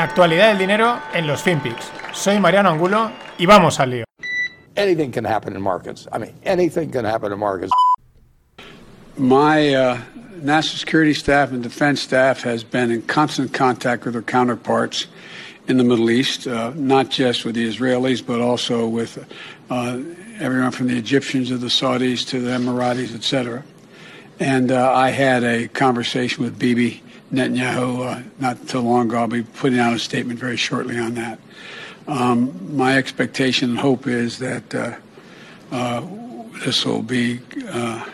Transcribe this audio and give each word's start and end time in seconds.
La 0.00 0.04
actualidad 0.04 0.48
del 0.48 0.56
dinero 0.56 0.98
en 1.12 1.26
los 1.26 1.42
FinPix. 1.42 1.90
Soy 2.14 2.40
Mariano 2.40 2.70
Angulo 2.70 3.12
y 3.36 3.44
vamos 3.44 3.78
al 3.80 3.90
lío. 3.90 4.04
Anything 4.74 5.10
can 5.10 5.26
happen 5.26 5.54
in 5.54 5.60
markets. 5.60 6.08
I 6.10 6.16
mean, 6.16 6.32
anything 6.42 6.90
can 6.90 7.04
happen 7.04 7.30
in 7.30 7.38
markets. 7.38 7.70
My 9.18 9.74
uh, 9.74 9.98
national 10.40 10.78
security 10.78 11.12
staff 11.12 11.52
and 11.52 11.62
defense 11.62 12.00
staff 12.00 12.42
has 12.44 12.64
been 12.64 12.90
in 12.90 13.02
constant 13.02 13.52
contact 13.52 14.06
with 14.06 14.14
their 14.14 14.22
counterparts 14.22 15.06
in 15.68 15.76
the 15.76 15.84
Middle 15.84 16.08
East, 16.08 16.46
uh, 16.46 16.72
not 16.74 17.10
just 17.10 17.44
with 17.44 17.54
the 17.54 17.68
Israelis, 17.68 18.26
but 18.26 18.40
also 18.40 18.88
with 18.88 19.22
uh, 19.68 19.98
everyone 20.38 20.70
from 20.70 20.86
the 20.86 20.96
Egyptians 20.96 21.48
to 21.48 21.58
the 21.58 21.66
Saudis 21.66 22.26
to 22.28 22.40
the 22.40 22.52
Emiratis, 22.52 23.14
et 23.14 23.22
cetera. 23.22 23.62
And 24.40 24.72
uh, 24.72 24.90
I 24.90 25.10
had 25.10 25.44
a 25.44 25.68
conversation 25.68 26.42
with 26.42 26.58
Bibi 26.58 27.02
Netanyahu 27.30 28.06
uh, 28.06 28.22
not 28.38 28.66
too 28.66 28.80
long 28.80 29.08
ago. 29.08 29.18
I'll 29.18 29.26
be 29.26 29.42
putting 29.42 29.78
out 29.78 29.92
a 29.92 29.98
statement 29.98 30.40
very 30.40 30.56
shortly 30.56 30.98
on 30.98 31.14
that. 31.14 31.38
Um, 32.08 32.74
my 32.74 32.96
expectation 32.96 33.70
and 33.70 33.78
hope 33.78 34.06
is 34.06 34.38
that 34.38 34.74
uh, 34.74 34.96
uh, 35.70 36.06
this 36.64 36.86
will 36.86 37.02
be 37.02 37.40
uh, 37.68 38.08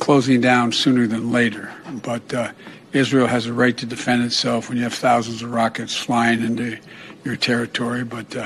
closing 0.00 0.42
down 0.42 0.70
sooner 0.70 1.06
than 1.06 1.32
later. 1.32 1.72
But 2.02 2.34
uh, 2.34 2.52
Israel 2.92 3.26
has 3.26 3.46
a 3.46 3.54
right 3.54 3.76
to 3.78 3.86
defend 3.86 4.22
itself 4.22 4.68
when 4.68 4.76
you 4.76 4.84
have 4.84 4.92
thousands 4.92 5.40
of 5.40 5.50
rockets 5.50 5.96
flying 5.96 6.42
into 6.42 6.76
your 7.24 7.36
territory. 7.36 8.04
But 8.04 8.36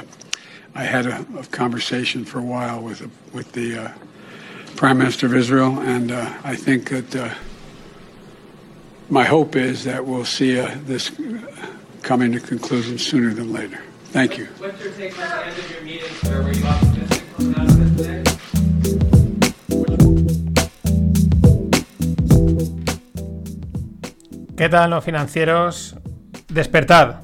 I 0.77 0.84
had 0.84 1.07
a, 1.07 1.27
a, 1.37 1.45
conversation 1.47 2.25
for 2.25 2.39
a 2.39 2.45
while 2.45 2.81
with 2.81 3.11
with 3.33 3.51
the 3.53 3.93
Prime 4.77 4.99
Minister 4.99 5.27
of 5.27 5.35
Israel, 5.35 5.81
and 5.81 6.13
uh, 6.13 6.33
I 6.45 6.55
think 6.57 6.91
that 6.91 7.17
uh, 7.17 7.35
my 9.09 9.25
hope 9.25 9.57
is 9.57 9.85
that 9.85 10.07
we'll 10.07 10.25
see 10.25 10.59
uh, 10.59 10.77
this 10.85 11.11
coming 12.03 12.33
to 12.33 12.41
conclusion 12.41 12.99
sooner 12.99 13.34
than 13.34 13.53
later. 13.53 13.81
Thank 14.12 14.39
you. 14.39 14.47
What's 14.59 14.83
your 14.83 14.92
take 14.92 15.19
on 15.19 15.29
the 15.29 15.47
end 15.47 15.59
of 15.59 15.70
your 15.70 15.83
meeting, 15.83 16.09
sir? 16.23 16.42
Were 16.42 16.53
you 16.53 16.65
optimistic 16.65 17.25
coming 17.37 17.55
out 17.59 17.69
of 17.69 17.81
it 17.83 17.97
today? 17.97 18.25
¿Qué 24.57 24.69
tal 24.69 24.91
los 24.91 25.05
financieros? 25.05 25.95
Despertad. 26.48 27.23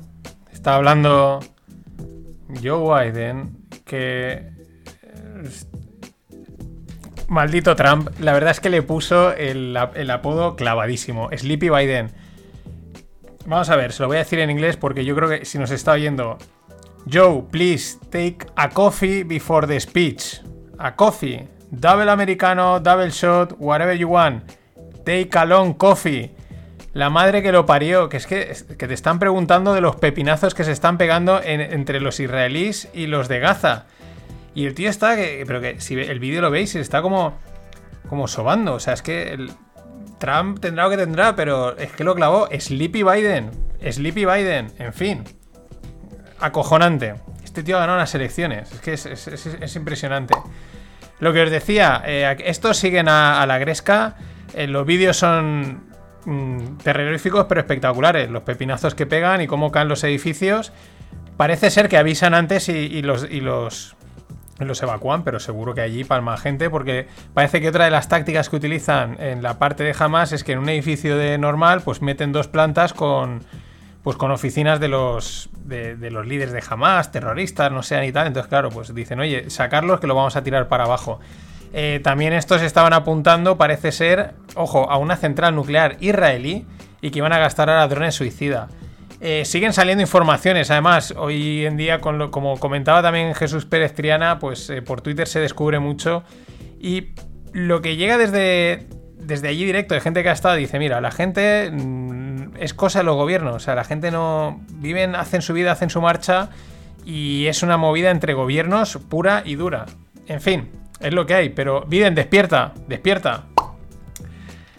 Está 0.52 0.77
hablando 0.77 1.40
Joe 2.62 3.11
Biden 3.11 3.56
que... 3.84 4.52
Maldito 7.28 7.77
Trump. 7.77 8.11
La 8.20 8.33
verdad 8.33 8.50
es 8.50 8.61
que 8.61 8.70
le 8.70 8.83
puso 8.83 9.33
el, 9.33 9.77
apodo 9.77 10.56
clavadísimo. 10.56 11.28
Sleepy 11.36 11.70
Biden. 11.70 12.12
Vamos 13.47 13.69
a 13.70 13.77
ver, 13.77 13.92
se 13.92 14.03
lo 14.03 14.08
voy 14.08 14.17
a 14.17 14.20
decir 14.20 14.39
en 14.39 14.50
inglés 14.50 14.77
porque 14.77 15.05
yo 15.05 15.14
creo 15.14 15.28
que 15.28 15.45
si 15.45 15.58
nos 15.58 15.70
está 15.70 15.92
oyendo... 15.92 16.39
Joe, 17.11 17.45
please 17.50 17.98
take 18.11 18.39
a 18.56 18.70
coffee 18.70 19.25
before 19.25 19.67
the 19.67 19.78
speech. 19.78 20.41
A 20.78 20.97
coffee. 20.97 21.47
Double 21.70 22.11
americano, 22.11 22.80
double 22.80 23.11
shot, 23.11 23.55
whatever 23.58 23.95
you 23.95 24.08
want. 24.08 24.42
Take 25.05 25.30
a 25.34 25.45
long 25.45 25.75
coffee. 25.75 26.34
La 26.95 27.11
madre 27.11 27.42
que 27.42 27.52
lo 27.52 27.67
parió, 27.67 28.08
que 28.08 28.17
es 28.17 28.27
que, 28.27 28.55
que 28.78 28.89
te 28.89 28.95
están 28.95 29.19
preguntando 29.19 29.75
de 29.75 29.80
los 29.80 29.97
pepinazos 29.97 30.55
que 30.55 30.64
se 30.64 30.72
están 30.72 30.97
pegando 30.97 31.42
en, 31.42 31.61
entre 31.61 32.00
los 32.00 32.20
israelíes 32.20 32.89
y 32.95 33.06
los 33.06 33.28
de 33.28 33.41
Gaza. 33.41 33.86
Y 34.55 34.66
el 34.66 34.74
tío 34.74 34.88
está, 34.88 35.16
pero 35.47 35.60
que 35.60 35.80
si 35.80 35.94
el 35.94 36.20
vídeo 36.20 36.41
lo 36.41 36.50
veis, 36.50 36.74
está 36.77 37.02
como, 37.02 37.36
como 38.08 38.28
sobando. 38.28 38.74
O 38.74 38.80
sea, 38.80 38.94
es 38.94 39.02
que 39.02 39.48
Trump 40.19 40.61
tendrá 40.61 40.84
lo 40.84 40.91
que 40.91 40.96
tendrá, 40.96 41.34
pero 41.34 41.77
es 41.77 41.91
que 41.92 42.05
lo 42.05 42.14
clavó 42.14 42.48
Sleepy 42.56 43.02
Biden. 43.02 43.50
Sleepy 43.91 44.24
Biden, 44.24 44.72
en 44.78 44.92
fin. 44.92 45.24
Acojonante. 46.41 47.14
Este 47.42 47.62
tío 47.62 47.77
ha 47.77 47.80
ganado 47.80 47.98
las 47.98 48.14
elecciones. 48.14 48.72
Es 48.72 48.80
que 48.80 48.92
es, 48.94 49.06
es, 49.06 49.27
es 49.28 49.77
impresionante. 49.77 50.34
Lo 51.20 51.33
que 51.33 51.42
os 51.42 51.51
decía, 51.51 52.02
eh, 52.05 52.36
estos 52.45 52.77
siguen 52.77 53.08
a, 53.08 53.45
la 53.46 53.58
gresca. 53.58 54.17
Eh, 54.55 54.67
los 54.67 54.84
vídeos 54.86 55.17
son 55.17 55.84
mmm, 56.24 56.77
terroríficos 56.83 57.46
pero 57.48 57.61
espectaculares. 57.61 58.30
Los 58.30 58.42
pepinazos 58.42 58.95
que 58.95 59.07
pegan 59.07 59.40
y 59.40 59.46
cómo 59.46 59.70
caen 59.73 59.89
los 59.89 60.05
edificios. 60.05 60.73
Parece 61.36 61.70
ser 61.70 61.89
que 61.89 61.96
avisan 61.96 62.34
antes 62.34 62.68
y 62.68 63.02
los, 63.02 63.28
y 63.28 63.40
los, 63.40 63.96
los 64.58 64.82
evacúan, 64.82 65.24
pero 65.24 65.40
seguro 65.40 65.74
que 65.74 65.80
allí 65.80 66.04
palma 66.04 66.36
gente, 66.36 66.70
porque 66.70 67.08
parece 67.32 67.60
que 67.60 67.68
otra 67.68 67.84
de 67.86 67.90
las 67.90 68.08
tácticas 68.08 68.48
que 68.48 68.56
utilizan 68.56 69.16
en 69.20 69.42
la 69.42 69.58
parte 69.58 69.82
de 69.82 69.94
Hamas 69.98 70.32
es 70.32 70.44
que 70.44 70.52
en 70.52 70.60
un 70.60 70.68
edificio 70.68 71.16
de 71.16 71.38
normal, 71.38 71.82
pues 71.82 72.02
meten 72.02 72.32
dos 72.32 72.48
plantas 72.48 72.92
con. 72.92 73.42
Pues 74.02 74.18
con 74.18 74.30
oficinas 74.30 74.80
de 74.80 74.88
los, 74.88 75.48
de, 75.64 75.96
los 76.10 76.26
líderes 76.26 76.52
de 76.52 76.62
Hamas, 76.68 77.10
terroristas, 77.10 77.72
no 77.72 77.82
sean 77.82 78.04
y 78.04 78.12
tal. 78.12 78.26
Entonces, 78.26 78.50
claro, 78.50 78.68
pues 78.68 78.94
dicen, 78.94 79.18
oye, 79.18 79.48
sacarlos 79.48 79.98
que 79.98 80.06
lo 80.06 80.14
vamos 80.14 80.36
a 80.36 80.44
tirar 80.44 80.68
para 80.68 80.84
abajo. 80.84 81.20
Eh, 81.72 82.00
también 82.04 82.34
estos 82.34 82.60
estaban 82.60 82.92
apuntando, 82.92 83.56
parece 83.56 83.92
ser, 83.92 84.34
ojo, 84.56 84.90
a 84.90 84.98
una 84.98 85.16
central 85.16 85.54
nuclear 85.54 85.96
israelí 86.00 86.66
y 87.00 87.10
que 87.12 87.20
iban 87.20 87.32
a 87.32 87.38
gastar 87.38 87.70
ahora 87.70 87.88
drones 87.88 88.14
suicida. 88.14 88.68
Eh, 89.27 89.46
siguen 89.46 89.73
saliendo 89.73 90.02
informaciones, 90.02 90.70
además, 90.70 91.14
hoy 91.17 91.64
en 91.64 91.79
día, 91.79 91.98
como 92.02 92.61
comentaba 92.61 93.01
también 93.01 93.35
Jesús 93.35 93.64
Pérez 93.64 93.95
Triana, 93.95 94.39
pues 94.39 94.68
eh, 94.68 94.83
por 94.83 95.01
Twitter 95.01 95.27
se 95.27 95.40
descubre 95.40 95.79
mucho. 95.79 96.24
Y 96.79 97.14
lo 97.55 97.80
que 97.80 97.96
llega 97.96 98.18
desde, 98.18 98.86
desde 99.17 99.48
allí 99.48 99.64
directo 99.64 99.95
de 99.95 100.02
gente 100.02 100.23
que 100.23 100.29
ha 100.29 100.33
estado, 100.33 100.57
dice, 100.57 100.79
mira, 100.79 101.01
la 101.01 101.11
gente 101.11 101.70
mmm, 101.73 102.55
es 102.61 102.74
cosa 102.74 102.98
de 102.98 103.07
los 103.07 103.17
gobiernos, 103.17 103.55
o 103.57 103.61
sea, 103.61 103.74
la 103.74 103.84
gente 103.84 104.11
no... 104.11 104.61
Viven, 104.73 105.14
hacen 105.14 105.40
su 105.40 105.55
vida, 105.55 105.73
hacen 105.73 105.89
su 105.89 106.02
marcha 106.02 106.51
y 107.07 107.46
es 107.46 107.63
una 107.63 107.79
movida 107.79 108.11
entre 108.11 108.34
gobiernos 108.34 108.98
pura 109.08 109.40
y 109.46 109.55
dura. 109.55 109.86
En 110.27 110.42
fin, 110.42 110.68
es 111.01 111.14
lo 111.14 111.24
que 111.24 111.33
hay, 111.33 111.48
pero 111.48 111.86
Biden, 111.86 112.14
despierta, 112.14 112.74
despierta. 112.89 113.45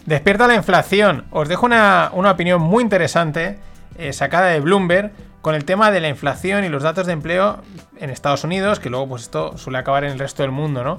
Despierta 0.04 0.46
la 0.46 0.54
inflación. 0.54 1.24
Os 1.32 1.48
dejo 1.48 1.66
una, 1.66 2.10
una 2.12 2.30
opinión 2.30 2.62
muy 2.62 2.84
interesante 2.84 3.65
eh, 3.98 4.12
sacada 4.12 4.46
de 4.46 4.60
Bloomberg 4.60 5.12
con 5.42 5.54
el 5.54 5.64
tema 5.64 5.90
de 5.90 6.00
la 6.00 6.08
inflación 6.08 6.64
y 6.64 6.68
los 6.68 6.82
datos 6.82 7.06
de 7.06 7.12
empleo 7.12 7.62
en 7.98 8.10
Estados 8.10 8.44
Unidos, 8.44 8.80
que 8.80 8.90
luego 8.90 9.08
pues 9.08 9.22
esto 9.22 9.56
suele 9.58 9.78
acabar 9.78 10.04
en 10.04 10.12
el 10.12 10.18
resto 10.18 10.42
del 10.42 10.52
mundo, 10.52 10.82
¿no? 10.82 10.98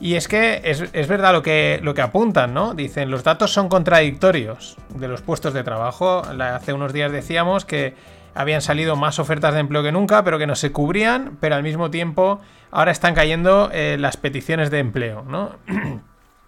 Y 0.00 0.14
es 0.16 0.26
que 0.26 0.62
es, 0.64 0.84
es, 0.92 1.06
verdad 1.06 1.32
lo 1.32 1.42
que, 1.42 1.78
lo 1.82 1.94
que 1.94 2.02
apuntan, 2.02 2.54
¿no? 2.54 2.74
Dicen, 2.74 3.10
los 3.10 3.22
datos 3.22 3.52
son 3.52 3.68
contradictorios 3.68 4.76
de 4.96 5.06
los 5.06 5.22
puestos 5.22 5.54
de 5.54 5.62
trabajo. 5.62 6.22
Hace 6.40 6.72
unos 6.72 6.92
días 6.92 7.12
decíamos 7.12 7.64
que 7.64 7.94
habían 8.34 8.62
salido 8.62 8.96
más 8.96 9.18
ofertas 9.18 9.54
de 9.54 9.60
empleo 9.60 9.82
que 9.82 9.92
nunca, 9.92 10.24
pero 10.24 10.38
que 10.38 10.46
no 10.46 10.56
se 10.56 10.72
cubrían, 10.72 11.36
pero 11.40 11.54
al 11.54 11.62
mismo 11.62 11.90
tiempo 11.90 12.40
ahora 12.70 12.90
están 12.90 13.14
cayendo 13.14 13.70
eh, 13.72 13.96
las 13.98 14.16
peticiones 14.16 14.70
de 14.70 14.78
empleo, 14.78 15.22
¿no? 15.22 15.56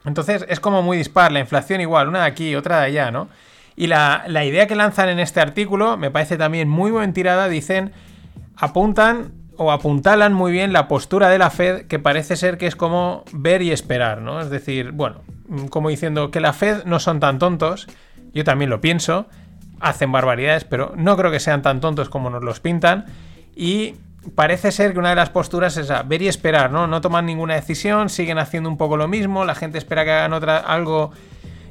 Entonces 0.04 0.44
es 0.48 0.60
como 0.60 0.82
muy 0.82 0.96
dispar, 0.96 1.32
la 1.32 1.40
inflación 1.40 1.80
igual, 1.80 2.08
una 2.08 2.20
de 2.20 2.26
aquí, 2.26 2.56
otra 2.56 2.80
de 2.80 2.86
allá, 2.86 3.10
¿no? 3.10 3.28
Y 3.76 3.88
la, 3.88 4.24
la 4.28 4.44
idea 4.44 4.66
que 4.66 4.76
lanzan 4.76 5.08
en 5.08 5.18
este 5.18 5.40
artículo 5.40 5.96
me 5.96 6.10
parece 6.10 6.36
también 6.36 6.68
muy 6.68 6.90
buen 6.90 7.12
tirada, 7.12 7.48
dicen, 7.48 7.92
apuntan 8.56 9.32
o 9.56 9.72
apuntalan 9.72 10.32
muy 10.32 10.52
bien 10.52 10.72
la 10.72 10.88
postura 10.88 11.28
de 11.28 11.38
la 11.38 11.50
Fed, 11.50 11.86
que 11.86 11.98
parece 11.98 12.36
ser 12.36 12.58
que 12.58 12.66
es 12.66 12.76
como 12.76 13.24
ver 13.32 13.62
y 13.62 13.70
esperar, 13.70 14.20
¿no? 14.20 14.40
Es 14.40 14.50
decir, 14.50 14.92
bueno, 14.92 15.22
como 15.70 15.88
diciendo 15.88 16.30
que 16.30 16.40
la 16.40 16.52
Fed 16.52 16.84
no 16.84 16.98
son 16.98 17.20
tan 17.20 17.38
tontos, 17.38 17.86
yo 18.32 18.44
también 18.44 18.70
lo 18.70 18.80
pienso, 18.80 19.26
hacen 19.80 20.10
barbaridades, 20.10 20.64
pero 20.64 20.92
no 20.96 21.16
creo 21.16 21.30
que 21.30 21.40
sean 21.40 21.62
tan 21.62 21.80
tontos 21.80 22.08
como 22.08 22.30
nos 22.30 22.42
los 22.42 22.60
pintan. 22.60 23.06
Y 23.54 23.94
parece 24.34 24.72
ser 24.72 24.92
que 24.92 24.98
una 24.98 25.10
de 25.10 25.16
las 25.16 25.30
posturas 25.30 25.76
es 25.76 25.90
a 25.90 26.02
ver 26.02 26.22
y 26.22 26.28
esperar, 26.28 26.70
¿no? 26.72 26.86
No 26.86 27.00
toman 27.00 27.26
ninguna 27.26 27.54
decisión, 27.54 28.08
siguen 28.08 28.38
haciendo 28.38 28.68
un 28.68 28.76
poco 28.76 28.96
lo 28.96 29.06
mismo, 29.06 29.44
la 29.44 29.54
gente 29.54 29.78
espera 29.78 30.04
que 30.04 30.12
hagan 30.12 30.32
otra, 30.32 30.58
algo 30.58 31.12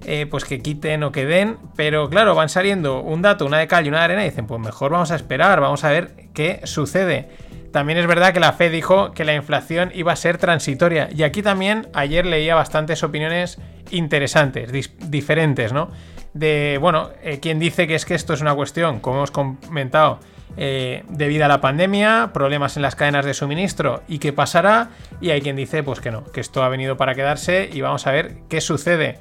eh, 0.06 0.28
pues 0.30 0.46
que 0.46 0.62
quiten 0.62 1.04
o 1.04 1.12
que 1.12 1.26
den, 1.26 1.58
pero 1.76 2.10
claro, 2.10 2.36
van 2.36 2.50
saliendo 2.50 3.02
un 3.02 3.22
dato, 3.22 3.46
una 3.46 3.60
de 3.60 3.68
cal 3.68 3.86
y 3.86 3.90
una 3.90 4.00
de 4.00 4.04
arena 4.06 4.26
y 4.26 4.30
dicen, 4.30 4.48
pues 4.48 4.60
mejor 4.60 4.92
vamos 4.92 5.12
a 5.12 5.16
esperar, 5.16 5.62
vamos 5.62 5.84
a 5.84 5.90
ver 5.90 6.28
qué 6.34 6.62
sucede. 6.64 7.30
También 7.74 7.98
es 7.98 8.06
verdad 8.06 8.34
que 8.34 8.40
la 8.40 8.54
Fed 8.54 8.72
dijo 8.72 9.14
que 9.14 9.26
la 9.26 9.34
inflación 9.34 9.92
iba 9.96 10.12
a 10.12 10.16
ser 10.16 10.38
transitoria. 10.38 11.10
Y 11.12 11.24
aquí 11.24 11.42
también 11.42 11.88
ayer 11.94 12.24
leía 12.24 12.54
bastantes 12.54 13.02
opiniones 13.02 13.58
interesantes, 13.90 14.72
diferentes, 15.10 15.74
¿no? 15.74 15.90
De, 16.36 16.78
bueno, 16.80 17.10
eh, 17.24 17.40
quien 17.40 17.58
dice 17.58 17.88
que 17.88 17.96
es 17.96 18.06
que 18.06 18.14
esto 18.14 18.34
es 18.34 18.42
una 18.42 18.54
cuestión, 18.54 19.00
como 19.00 19.18
hemos 19.18 19.32
comentado, 19.32 20.20
eh, 20.56 21.04
debido 21.10 21.46
a 21.46 21.48
la 21.48 21.62
pandemia, 21.62 22.30
problemas 22.32 22.76
en 22.76 22.84
las 22.84 22.96
cadenas 22.96 23.26
de 23.26 23.34
suministro 23.34 24.04
y 24.08 24.20
qué 24.20 24.34
pasará. 24.34 24.90
Y 25.20 25.32
hay 25.32 25.42
quien 25.42 25.56
dice, 25.56 25.82
pues 25.82 26.00
que 26.00 26.12
no, 26.12 26.26
que 26.26 26.42
esto 26.42 26.62
ha 26.64 26.70
venido 26.70 26.96
para 26.96 27.16
quedarse 27.16 27.70
y 27.74 27.82
vamos 27.82 28.06
a 28.06 28.12
ver 28.12 28.36
qué 28.50 28.62
sucede. 28.62 29.18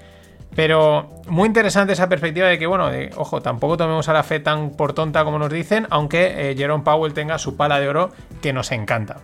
Pero 0.54 1.22
muy 1.26 1.46
interesante 1.46 1.94
esa 1.94 2.08
perspectiva 2.08 2.46
de 2.46 2.58
que, 2.58 2.66
bueno, 2.66 2.90
de, 2.90 3.10
ojo, 3.16 3.40
tampoco 3.40 3.76
tomemos 3.76 4.08
a 4.08 4.12
la 4.12 4.22
fe 4.22 4.40
tan 4.40 4.70
por 4.70 4.92
tonta 4.92 5.24
como 5.24 5.38
nos 5.38 5.50
dicen, 5.50 5.86
aunque 5.90 6.50
eh, 6.50 6.56
Jerome 6.56 6.84
Powell 6.84 7.14
tenga 7.14 7.38
su 7.38 7.56
pala 7.56 7.80
de 7.80 7.88
oro 7.88 8.10
que 8.42 8.52
nos 8.52 8.70
encanta. 8.72 9.20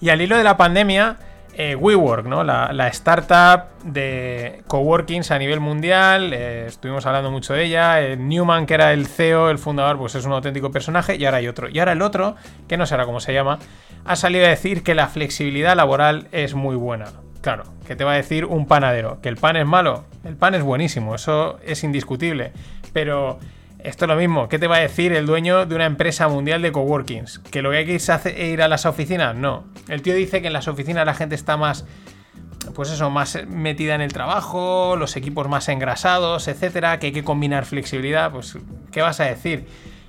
Y 0.00 0.08
al 0.08 0.20
hilo 0.20 0.36
de 0.36 0.44
la 0.44 0.56
pandemia, 0.56 1.18
eh, 1.56 1.76
WeWork, 1.76 2.26
¿no? 2.26 2.42
La, 2.42 2.88
startup 2.88 3.68
de 3.84 4.62
coworkings 4.66 5.30
a 5.30 5.38
nivel 5.38 5.60
mundial. 5.60 6.32
eh, 6.32 6.66
estuvimos 6.66 7.06
hablando 7.06 7.30
mucho 7.30 7.54
de 7.54 7.64
ella. 7.64 8.02
eh, 8.02 8.16
Newman, 8.16 8.66
que 8.66 8.74
era 8.74 8.92
el 8.92 9.06
CEO, 9.06 9.50
el 9.50 9.58
fundador, 9.58 9.96
pues 9.98 10.14
es 10.16 10.24
un 10.24 10.32
auténtico 10.32 10.70
personaje. 10.70 11.16
Y 11.16 11.24
ahora 11.24 11.38
hay 11.38 11.48
otro. 11.48 11.68
Y 11.68 11.78
ahora 11.78 11.92
el 11.92 12.02
otro, 12.02 12.34
que 12.66 12.76
no 12.76 12.86
sé 12.86 12.94
ahora 12.94 13.06
cómo 13.06 13.20
se 13.20 13.32
llama, 13.32 13.58
ha 14.04 14.16
salido 14.16 14.46
a 14.46 14.48
decir 14.48 14.82
que 14.82 14.94
la 14.94 15.06
flexibilidad 15.06 15.76
laboral 15.76 16.28
es 16.32 16.54
muy 16.54 16.76
buena. 16.76 17.06
Claro, 17.44 17.64
que 17.86 17.94
te 17.94 18.04
va 18.04 18.12
a 18.12 18.16
decir 18.16 18.46
un 18.46 18.64
panadero. 18.66 19.20
Que 19.20 19.28
el 19.28 19.36
pan 19.36 19.56
es 19.56 19.66
malo. 19.66 20.06
El 20.24 20.34
pan 20.34 20.54
es 20.54 20.62
buenísimo, 20.62 21.14
eso 21.14 21.58
es 21.62 21.84
indiscutible. 21.84 22.52
Pero 22.94 23.38
esto 23.80 24.06
es 24.06 24.08
lo 24.08 24.16
mismo. 24.16 24.48
¿Qué 24.48 24.58
te 24.58 24.66
va 24.66 24.76
a 24.76 24.80
decir 24.80 25.12
el 25.12 25.26
dueño 25.26 25.66
de 25.66 25.74
una 25.74 25.84
empresa 25.84 26.26
mundial 26.26 26.62
de 26.62 26.72
coworkings? 26.72 27.40
¿Que 27.40 27.60
lo 27.60 27.70
que 27.70 27.76
hay 27.76 27.84
que 27.84 27.96
hacer- 27.96 28.40
ir 28.40 28.62
a 28.62 28.68
las 28.68 28.86
oficinas? 28.86 29.36
No. 29.36 29.64
El 29.88 30.00
tío 30.00 30.14
dice 30.14 30.40
que 30.40 30.46
en 30.46 30.54
las 30.54 30.68
oficinas 30.68 31.04
la 31.04 31.12
gente 31.12 31.34
está 31.34 31.58
más 31.58 31.84
pues 32.74 32.90
eso, 32.90 33.10
más 33.10 33.38
metida 33.46 33.94
en 33.94 34.00
el 34.00 34.14
trabajo, 34.14 34.96
los 34.96 35.14
equipos 35.16 35.46
más 35.50 35.68
engrasados, 35.68 36.48
etcétera, 36.48 36.98
que 36.98 37.08
hay 37.08 37.12
que 37.12 37.22
combinar 37.24 37.66
flexibilidad, 37.66 38.32
pues, 38.32 38.56
¿qué 38.90 39.02
vas 39.02 39.20
a 39.20 39.24
decir? 39.24 39.66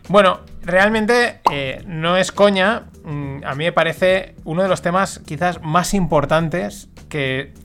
Bueno, 0.08 0.40
realmente 0.64 1.42
eh, 1.52 1.84
no 1.86 2.16
es 2.16 2.32
coña, 2.32 2.84
mm, 3.04 3.44
a 3.46 3.56
mí 3.56 3.66
me 3.66 3.74
parece 3.74 4.36
uno 4.46 4.64
de 4.64 4.70
los 4.70 4.82
temas 4.82 5.20
quizás 5.28 5.62
más 5.64 5.94
importantes 5.94 6.88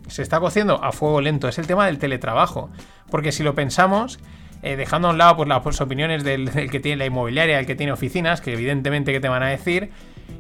se 0.09 0.23
está 0.23 0.41
cociendo 0.41 0.83
a 0.83 0.93
fuego 0.93 1.21
lento, 1.21 1.49
es 1.49 1.59
el 1.59 1.67
tema 1.67 1.87
del 1.87 1.99
teletrabajo, 1.99 2.71
porque 3.11 3.33
si 3.33 3.43
lo 3.43 3.55
pensamos, 3.55 4.19
eh, 4.63 4.77
dejando 4.77 5.09
a 5.09 5.11
un 5.13 5.19
lado 5.19 5.37
pues, 5.37 5.49
las 5.49 5.81
opiniones 5.81 6.23
del, 6.23 6.51
que 6.71 6.81
tiene 6.81 6.99
la 6.99 7.07
inmobiliaria, 7.07 7.59
el 7.59 7.67
que 7.67 7.75
tiene 7.75 7.93
oficinas, 7.93 8.41
que 8.41 8.53
evidentemente 8.53 9.13
que 9.13 9.21
te 9.21 9.29
van 9.29 9.43
a 9.43 9.49
decir, 9.49 9.91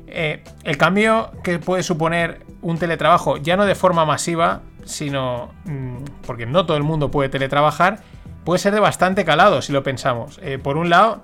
eh, 0.06 0.44
el 0.64 0.76
cambio 0.76 1.30
que 1.42 1.58
puede 1.58 1.82
suponer 1.82 2.44
un 2.60 2.78
teletrabajo, 2.78 3.38
ya 3.38 3.56
no 3.56 3.64
de 3.64 3.74
forma 3.74 4.04
masiva, 4.04 4.60
sino 4.84 5.50
mm, 5.64 5.96
porque 6.26 6.44
no 6.44 6.66
todo 6.66 6.76
el 6.76 6.82
mundo 6.82 7.10
puede 7.10 7.30
teletrabajar, 7.30 8.00
puede 8.44 8.58
ser 8.58 8.74
de 8.74 8.80
bastante 8.80 9.24
calado 9.24 9.62
si 9.62 9.72
lo 9.72 9.82
pensamos. 9.82 10.38
Eh, 10.42 10.58
por 10.58 10.76
un 10.76 10.90
lado, 10.90 11.22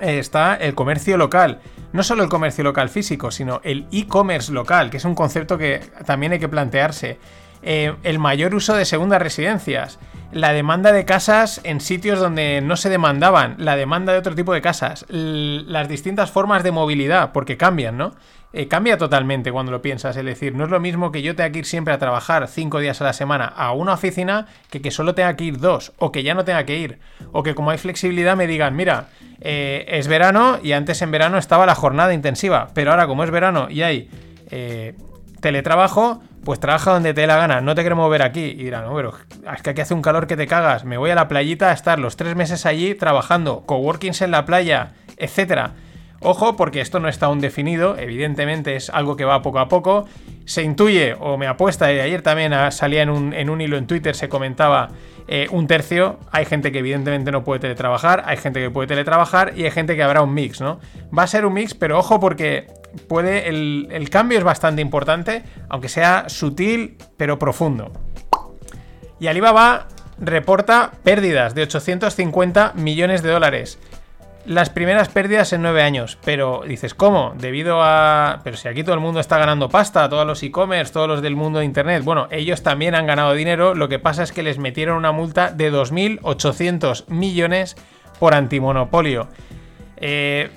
está 0.00 0.54
el 0.54 0.74
comercio 0.74 1.18
local. 1.18 1.60
No 1.94 2.02
solo 2.02 2.24
el 2.24 2.28
comercio 2.28 2.64
local 2.64 2.88
físico, 2.88 3.30
sino 3.30 3.60
el 3.62 3.86
e-commerce 3.92 4.50
local, 4.50 4.90
que 4.90 4.96
es 4.96 5.04
un 5.04 5.14
concepto 5.14 5.56
que 5.56 5.78
también 6.04 6.32
hay 6.32 6.40
que 6.40 6.48
plantearse. 6.48 7.20
Eh, 7.66 7.94
el 8.02 8.18
mayor 8.18 8.54
uso 8.54 8.74
de 8.74 8.84
segundas 8.84 9.22
residencias. 9.22 9.98
La 10.32 10.52
demanda 10.52 10.92
de 10.92 11.04
casas 11.06 11.60
en 11.64 11.80
sitios 11.80 12.20
donde 12.20 12.60
no 12.60 12.76
se 12.76 12.90
demandaban. 12.90 13.54
La 13.58 13.74
demanda 13.74 14.12
de 14.12 14.18
otro 14.18 14.34
tipo 14.34 14.52
de 14.52 14.60
casas. 14.60 15.06
las 15.08 15.88
distintas 15.88 16.30
formas 16.30 16.62
de 16.62 16.72
movilidad, 16.72 17.32
porque 17.32 17.56
cambian, 17.56 17.96
¿no? 17.96 18.14
Eh, 18.52 18.68
cambia 18.68 18.98
totalmente 18.98 19.50
cuando 19.50 19.72
lo 19.72 19.80
piensas. 19.80 20.16
Es 20.16 20.24
decir, 20.24 20.54
no 20.54 20.64
es 20.64 20.70
lo 20.70 20.78
mismo 20.78 21.10
que 21.10 21.22
yo 21.22 21.34
tenga 21.34 21.50
que 21.50 21.60
ir 21.60 21.64
siempre 21.64 21.94
a 21.94 21.98
trabajar 21.98 22.46
cinco 22.48 22.80
días 22.80 23.00
a 23.00 23.04
la 23.04 23.12
semana 23.12 23.46
a 23.46 23.72
una 23.72 23.94
oficina 23.94 24.46
que 24.70 24.82
que 24.82 24.90
solo 24.90 25.14
tenga 25.14 25.34
que 25.34 25.44
ir 25.44 25.58
dos, 25.58 25.92
o 25.98 26.12
que 26.12 26.22
ya 26.22 26.34
no 26.34 26.44
tenga 26.44 26.64
que 26.64 26.78
ir, 26.78 26.98
o 27.32 27.42
que 27.42 27.54
como 27.54 27.70
hay 27.70 27.78
flexibilidad 27.78 28.36
me 28.36 28.46
digan, 28.46 28.76
mira, 28.76 29.08
eh, 29.40 29.86
es 29.88 30.06
verano 30.06 30.58
y 30.62 30.72
antes 30.72 31.02
en 31.02 31.10
verano 31.10 31.38
estaba 31.38 31.66
la 31.66 31.74
jornada 31.74 32.14
intensiva, 32.14 32.68
pero 32.74 32.92
ahora 32.92 33.08
como 33.08 33.24
es 33.24 33.30
verano 33.30 33.68
y 33.70 33.82
hay 33.82 34.08
teletrabajo, 35.40 36.22
pues 36.44 36.60
trabaja 36.60 36.92
donde 36.92 37.14
te 37.14 37.22
dé 37.22 37.26
la 37.26 37.36
gana, 37.36 37.60
no 37.60 37.74
te 37.74 37.82
queremos 37.82 38.10
ver 38.10 38.22
aquí. 38.22 38.44
Y 38.44 38.64
dirán, 38.64 38.84
no, 38.84 38.94
pero 38.94 39.14
es 39.54 39.62
que 39.62 39.70
aquí 39.70 39.80
hace 39.80 39.94
un 39.94 40.02
calor 40.02 40.26
que 40.26 40.36
te 40.36 40.46
cagas, 40.46 40.84
me 40.84 40.98
voy 40.98 41.10
a 41.10 41.14
la 41.14 41.28
playita 41.28 41.70
a 41.70 41.72
estar 41.72 41.98
los 41.98 42.16
tres 42.16 42.36
meses 42.36 42.66
allí 42.66 42.94
trabajando, 42.94 43.62
coworkings 43.66 44.22
en 44.22 44.30
la 44.30 44.44
playa, 44.44 44.92
etcétera. 45.16 45.72
Ojo, 46.20 46.56
porque 46.56 46.80
esto 46.80 47.00
no 47.00 47.08
está 47.08 47.26
aún 47.26 47.40
definido, 47.40 47.98
evidentemente 47.98 48.76
es 48.76 48.88
algo 48.88 49.14
que 49.14 49.26
va 49.26 49.42
poco 49.42 49.58
a 49.58 49.68
poco. 49.68 50.06
Se 50.46 50.62
intuye, 50.62 51.14
o 51.20 51.36
me 51.36 51.46
apuesta, 51.46 51.92
y 51.92 52.00
ayer 52.00 52.22
también 52.22 52.54
ah, 52.54 52.70
salía 52.70 53.02
en 53.02 53.10
un, 53.10 53.34
en 53.34 53.50
un 53.50 53.60
hilo 53.60 53.76
en 53.76 53.86
Twitter, 53.86 54.16
se 54.16 54.30
comentaba 54.30 54.88
eh, 55.28 55.48
un 55.50 55.66
tercio. 55.66 56.18
Hay 56.32 56.46
gente 56.46 56.72
que 56.72 56.78
evidentemente 56.78 57.30
no 57.30 57.44
puede 57.44 57.60
teletrabajar, 57.60 58.22
hay 58.26 58.38
gente 58.38 58.60
que 58.60 58.70
puede 58.70 58.88
teletrabajar 58.88 59.52
y 59.54 59.64
hay 59.64 59.70
gente 59.70 59.96
que 59.96 60.02
habrá 60.02 60.22
un 60.22 60.32
mix, 60.32 60.62
¿no? 60.62 60.80
Va 61.16 61.24
a 61.24 61.26
ser 61.26 61.44
un 61.44 61.52
mix, 61.52 61.74
pero 61.74 61.98
ojo 61.98 62.18
porque 62.20 62.68
puede. 63.08 63.48
El, 63.48 63.88
el 63.90 64.10
cambio 64.10 64.38
es 64.38 64.44
bastante 64.44 64.82
importante, 64.82 65.42
aunque 65.68 65.88
sea 65.88 66.28
sutil, 66.28 66.96
pero 67.16 67.38
profundo. 67.38 67.92
Y 69.20 69.26
Alibaba 69.26 69.88
reporta 70.18 70.92
pérdidas 71.02 71.54
de 71.54 71.62
850 71.62 72.72
millones 72.74 73.22
de 73.22 73.30
dólares. 73.30 73.78
Las 74.46 74.68
primeras 74.68 75.08
pérdidas 75.08 75.54
en 75.54 75.62
nueve 75.62 75.82
años. 75.82 76.18
Pero 76.24 76.62
dices, 76.66 76.94
¿cómo? 76.94 77.34
Debido 77.38 77.82
a... 77.82 78.40
Pero 78.44 78.58
si 78.58 78.68
aquí 78.68 78.84
todo 78.84 78.94
el 78.94 79.00
mundo 79.00 79.18
está 79.18 79.38
ganando 79.38 79.70
pasta, 79.70 80.08
todos 80.08 80.26
los 80.26 80.42
e-commerce, 80.42 80.92
todos 80.92 81.08
los 81.08 81.22
del 81.22 81.34
mundo 81.34 81.60
de 81.60 81.64
Internet. 81.64 82.04
Bueno, 82.04 82.28
ellos 82.30 82.62
también 82.62 82.94
han 82.94 83.06
ganado 83.06 83.32
dinero. 83.32 83.74
Lo 83.74 83.88
que 83.88 83.98
pasa 83.98 84.22
es 84.22 84.32
que 84.32 84.42
les 84.42 84.58
metieron 84.58 84.98
una 84.98 85.12
multa 85.12 85.50
de 85.50 85.72
2.800 85.72 87.08
millones 87.08 87.76
por 88.18 88.34
antimonopolio. 88.34 89.28
Eh, 89.96 90.50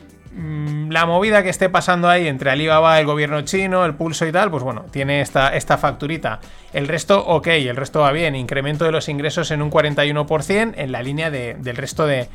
la 0.89 1.05
movida 1.05 1.41
que 1.43 1.49
esté 1.49 1.69
pasando 1.69 2.07
ahí 2.09 2.27
entre 2.27 2.51
Alibaba, 2.51 2.99
el 2.99 3.05
gobierno 3.05 3.41
chino, 3.41 3.85
el 3.85 3.95
pulso 3.95 4.25
y 4.27 4.31
tal, 4.31 4.51
pues 4.51 4.61
bueno, 4.63 4.85
tiene 4.91 5.21
esta, 5.21 5.55
esta 5.55 5.77
facturita. 5.77 6.39
El 6.73 6.87
resto, 6.87 7.25
ok, 7.25 7.47
el 7.47 7.75
resto 7.75 8.01
va 8.01 8.11
bien. 8.11 8.35
Incremento 8.35 8.85
de 8.85 8.91
los 8.91 9.09
ingresos 9.09 9.49
en 9.51 9.61
un 9.61 9.71
41% 9.71 10.73
en 10.77 10.91
la 10.91 11.01
línea 11.01 11.31
de- 11.31 11.55
del 11.55 11.75
resto 11.75 12.05
de, 12.05 12.27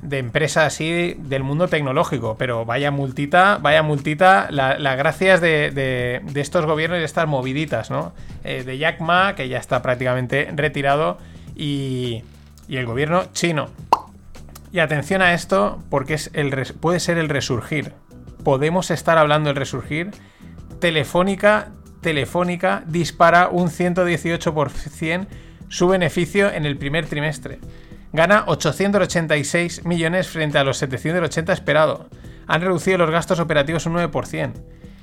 de 0.00 0.18
empresas 0.18 0.66
así 0.68 1.14
del 1.18 1.42
mundo 1.42 1.68
tecnológico. 1.68 2.36
Pero 2.38 2.64
vaya 2.64 2.90
multita, 2.90 3.58
vaya 3.60 3.82
multita, 3.82 4.46
la- 4.50 4.78
las 4.78 4.96
gracias 4.96 5.40
de, 5.42 5.70
de- 5.70 6.20
de 6.24 6.40
estos 6.40 6.64
gobiernos 6.64 6.96
y 6.96 7.00
de 7.00 7.06
estas 7.06 7.28
moviditas, 7.28 7.90
¿no? 7.90 8.14
Eh, 8.44 8.62
de 8.64 8.78
Jack 8.78 9.00
Ma, 9.00 9.34
que 9.34 9.48
ya 9.48 9.58
está 9.58 9.82
prácticamente 9.82 10.48
retirado, 10.54 11.18
y, 11.54 12.22
y 12.66 12.76
el 12.78 12.86
gobierno 12.86 13.24
chino. 13.34 13.68
Y 14.72 14.78
atención 14.78 15.20
a 15.20 15.34
esto, 15.34 15.82
porque 15.90 16.14
es 16.14 16.30
el 16.32 16.50
puede 16.80 16.98
ser 16.98 17.18
el 17.18 17.28
resurgir. 17.28 17.92
Podemos 18.42 18.90
estar 18.90 19.18
hablando 19.18 19.48
del 19.48 19.56
resurgir. 19.56 20.10
Telefónica, 20.80 21.72
Telefónica 22.00 22.82
dispara 22.86 23.48
un 23.48 23.68
118% 23.68 25.26
su 25.68 25.88
beneficio 25.88 26.50
en 26.50 26.66
el 26.66 26.76
primer 26.76 27.06
trimestre. 27.06 27.58
Gana 28.12 28.44
886 28.46 29.84
millones 29.84 30.28
frente 30.28 30.58
a 30.58 30.64
los 30.64 30.76
780 30.78 31.52
esperado. 31.52 32.08
Han 32.46 32.60
reducido 32.60 32.98
los 32.98 33.10
gastos 33.10 33.40
operativos 33.40 33.86
un 33.86 33.94
9%. 33.94 34.52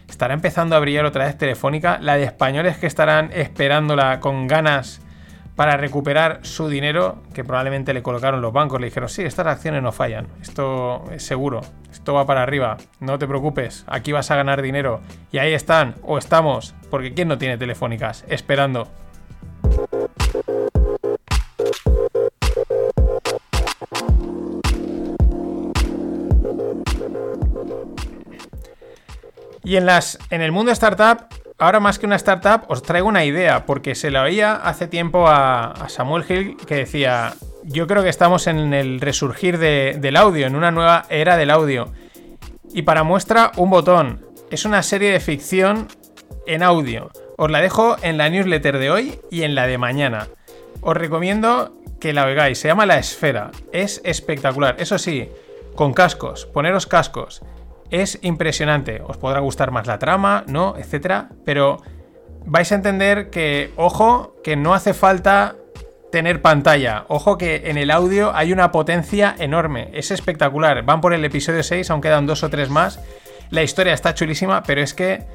Estará 0.08 0.34
empezando 0.34 0.76
a 0.76 0.80
brillar 0.80 1.06
otra 1.06 1.26
vez 1.26 1.38
Telefónica. 1.38 2.00
La 2.02 2.18
de 2.18 2.24
españoles 2.24 2.78
que 2.78 2.88
estarán 2.88 3.32
esperándola 3.34 4.20
con 4.20 4.48
ganas 4.48 5.02
para 5.60 5.76
recuperar 5.76 6.40
su 6.44 6.70
dinero, 6.70 7.22
que 7.34 7.44
probablemente 7.44 7.94
le 7.94 8.02
colocaron 8.02 8.40
los 8.40 8.54
bancos, 8.54 8.80
le 8.80 8.88
dijeron, 8.88 9.10
sí, 9.10 9.24
estas 9.24 9.46
acciones 9.46 9.84
no 9.84 9.92
fallan, 9.92 10.26
esto 10.42 11.04
es 11.12 11.22
seguro, 11.22 11.60
esto 11.92 12.14
va 12.14 12.26
para 12.26 12.44
arriba, 12.44 12.78
no 13.02 13.20
te 13.20 13.28
preocupes, 13.28 13.84
aquí 13.88 14.14
vas 14.14 14.32
a 14.32 14.38
ganar 14.38 14.62
dinero. 14.62 15.02
Y 15.34 15.38
ahí 15.40 15.52
están, 15.52 15.96
o 16.04 16.18
estamos, 16.18 16.76
porque 16.90 17.14
¿quién 17.14 17.28
no 17.28 17.38
tiene 17.38 17.58
telefónicas? 17.58 18.24
Esperando. 18.30 18.88
Y 29.62 29.76
en, 29.76 29.86
las, 29.86 30.20
en 30.30 30.42
el 30.42 30.54
mundo 30.54 30.72
startup, 30.72 31.26
ahora 31.60 31.80
más 31.80 32.00
que 32.00 32.06
una 32.06 32.16
startup, 32.16 32.64
os 32.68 32.82
traigo 32.84 33.08
una 33.08 33.26
idea, 33.26 33.66
porque 33.66 33.96
se 33.96 34.12
la 34.12 34.24
oía 34.24 34.56
hace 34.56 34.88
tiempo 34.88 35.28
a, 35.28 35.74
Samuel 35.90 36.26
Hill 36.28 36.58
que 36.66 36.76
decía, 36.76 37.34
yo 37.64 37.86
creo 37.88 38.04
que 38.04 38.10
estamos 38.10 38.48
en 38.48 38.74
el 38.74 39.02
resurgir 39.02 39.58
de- 39.58 39.98
del 40.00 40.16
audio, 40.16 40.48
en 40.48 40.56
una 40.56 40.72
nueva 40.72 41.06
era 41.10 41.38
del 41.38 41.52
audio. 41.52 41.92
Y 42.74 42.84
para 42.84 43.04
muestra, 43.04 43.52
un 43.58 43.70
botón. 43.70 44.26
Es 44.52 44.66
una 44.66 44.82
serie 44.84 45.12
de 45.12 45.20
ficción 45.20 45.88
en 46.48 46.64
audio. 46.64 47.12
Os 47.38 47.50
la 47.52 47.62
dejo 47.62 47.96
en 48.02 48.18
la 48.18 48.30
newsletter 48.30 48.78
de 48.78 48.90
hoy 48.92 49.20
y 49.32 49.44
en 49.44 49.56
la 49.56 49.68
de 49.68 49.78
mañana. 49.78 50.28
Os 50.82 50.96
recomiendo 50.96 51.74
que 52.00 52.14
la 52.14 52.26
oigáis. 52.26 52.60
Se 52.60 52.68
llama 52.68 52.86
La 52.86 52.98
Esfera. 52.98 53.52
Es 53.74 54.02
espectacular. 54.04 54.76
Eso 54.80 54.98
sí, 54.98 55.30
con 55.76 55.94
cascos. 55.94 56.46
Poneros 56.48 56.88
cascos. 56.88 57.42
Es 57.90 58.20
impresionante. 58.22 59.02
Os 59.06 59.18
podrá 59.18 59.40
gustar 59.40 59.72
más 59.72 59.88
la 59.88 60.00
trama, 60.00 60.44
¿no? 60.48 60.76
Etcétera. 60.78 61.30
Pero 61.46 61.78
vais 62.46 62.72
a 62.72 62.76
entender 62.76 63.30
que, 63.30 63.72
ojo, 63.76 64.36
que 64.44 64.56
no 64.56 64.74
hace 64.74 64.94
falta 64.94 65.56
tener 66.12 66.42
pantalla. 66.42 67.06
Ojo 67.08 67.38
que 67.38 67.64
en 67.66 67.78
el 67.78 67.92
audio 67.92 68.36
hay 68.36 68.52
una 68.52 68.72
potencia 68.72 69.36
enorme. 69.38 69.90
Es 69.94 70.12
espectacular. 70.12 70.84
Van 70.84 71.02
por 71.02 71.14
el 71.14 71.24
episodio 71.24 71.64
6, 71.64 71.90
aún 71.90 72.02
quedan 72.02 72.26
dos 72.26 72.44
o 72.44 72.50
tres 72.50 72.70
más. 72.70 73.00
La 73.50 73.64
historia 73.64 73.94
está 73.94 74.14
chulísima, 74.14 74.64
pero 74.64 74.82
es 74.82 74.94
que 74.94 75.26